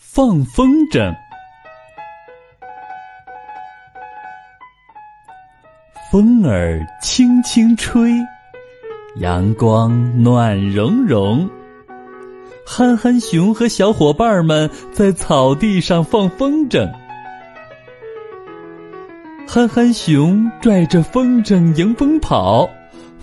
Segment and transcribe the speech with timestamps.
[0.00, 1.12] 放风筝。
[6.10, 8.12] 风儿轻轻吹，
[9.16, 11.50] 阳光暖融融。
[12.64, 16.88] 憨憨熊和小伙伴们在草地上放风筝。
[19.48, 22.70] 憨憨熊拽着风筝迎风跑，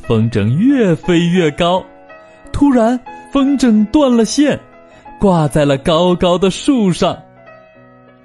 [0.03, 1.81] 风筝越飞越高。
[2.51, 2.99] 突然，
[3.31, 4.59] 风筝断了线，
[5.19, 7.17] 挂在了高高的树上。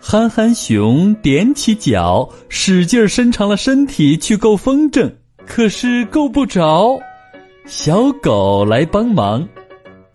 [0.00, 5.12] 憨憨熊踮起脚，使劲伸长了身体去够风筝，
[5.46, 6.98] 可是够不着。
[7.66, 9.46] 小狗来帮忙，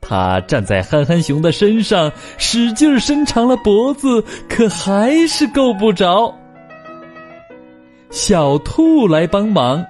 [0.02, 6.34] 它站在憨憨熊的身上，使劲伸长了脖子，可还是够不着。
[8.09, 9.86] 小兔来帮忙，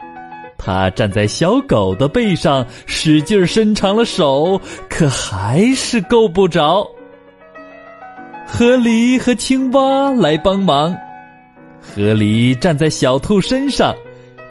[0.65, 6.83] 它站在小狗的背上，使劲伸长了手，可还是够不着。
[8.47, 10.91] 河狸和青蛙来帮忙，
[11.79, 13.93] 河狸站在小兔身上，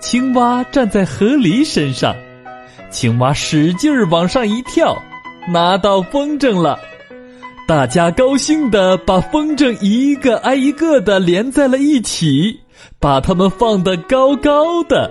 [0.01, 2.15] 青蛙站在河狸身上，
[2.91, 4.97] 青蛙使劲往上一跳，
[5.48, 6.79] 拿到风筝了。
[7.67, 12.61] 大家高兴的把风筝一个挨一个的连在了一起。
[13.01, 15.11] 把它们放得高高的。